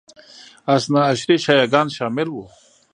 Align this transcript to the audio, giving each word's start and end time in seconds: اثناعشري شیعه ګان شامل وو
اثناعشري 0.75 1.35
شیعه 1.45 1.65
ګان 1.73 1.87
شامل 1.95 2.27
وو 2.31 2.43